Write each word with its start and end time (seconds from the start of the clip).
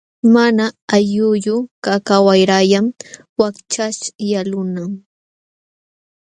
Mana 0.33 0.65
aylluyuq 0.95 1.63
kaqkaq 1.83 2.21
wayrallam 2.27 2.85
wakchaśhyaqlunman. 3.39 4.91